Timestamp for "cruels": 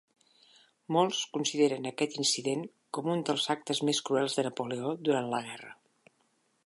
4.09-4.39